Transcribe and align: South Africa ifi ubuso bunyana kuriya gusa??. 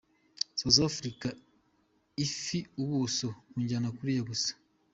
South 0.59 0.79
Africa 0.89 1.29
ifi 2.25 2.59
ubuso 2.81 3.27
bunyana 3.51 3.87
kuriya 3.97 4.23
gusa??. 4.29 4.51